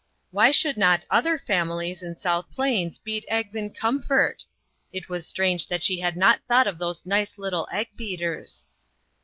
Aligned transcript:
Why 0.31 0.49
should 0.49 0.77
not 0.77 1.05
other 1.11 1.37
families 1.37 2.01
in 2.01 2.15
South 2.15 2.49
Plains 2.49 2.97
beat 2.97 3.23
eggs 3.27 3.53
in 3.53 3.69
comfort? 3.69 4.43
It 4.91 5.09
was 5.09 5.27
strange 5.27 5.67
that 5.67 5.83
she 5.83 5.99
had 5.99 6.17
not 6.17 6.41
thought 6.47 6.65
of 6.65 6.79
those 6.79 7.05
nice 7.05 7.37
little 7.37 7.67
egg 7.71 7.89
beaters. 7.95 8.65